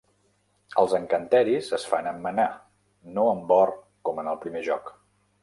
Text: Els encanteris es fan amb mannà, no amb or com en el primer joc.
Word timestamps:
Els 0.83 0.95
encanteris 0.99 1.69
es 1.79 1.85
fan 1.91 2.09
amb 2.13 2.25
mannà, 2.29 2.47
no 3.19 3.27
amb 3.35 3.55
or 3.59 3.75
com 4.09 4.25
en 4.25 4.33
el 4.35 4.43
primer 4.49 4.67
joc. 4.71 4.93